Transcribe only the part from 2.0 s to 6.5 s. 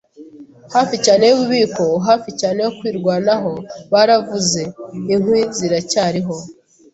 hafi cyane yo kwirwanaho, baravuze- inkwi ziracyariho